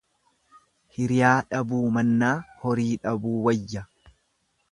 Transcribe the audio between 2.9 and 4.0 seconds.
dhabuu wayya.